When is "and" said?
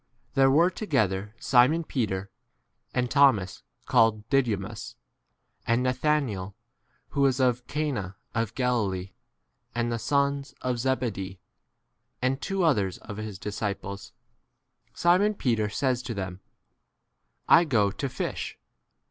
2.91-3.11, 5.67-5.83, 9.75-9.91, 12.19-12.41